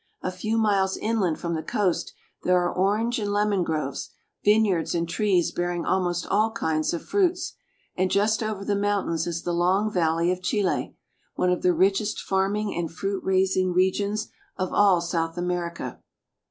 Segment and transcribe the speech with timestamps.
[0.23, 4.09] A few miles inland from the coast there are orange and lemon groves,
[4.43, 7.53] vineyards and trees bearing almost all kinds of fruits;
[7.95, 10.95] and just over the mountains is the long valley of Chile,
[11.35, 16.01] one of the richest farming and fruit raising re gions of all South America.